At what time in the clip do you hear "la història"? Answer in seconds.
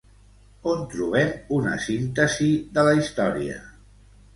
2.91-3.65